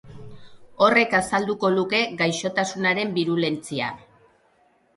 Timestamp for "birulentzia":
3.21-3.95